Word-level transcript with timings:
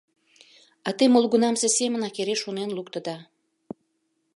—А 0.87 0.89
те 0.97 1.03
молгунамсе 1.13 1.67
семынак 1.77 2.17
эре 2.21 2.35
шонен 2.43 2.69
луктыда. 2.77 3.17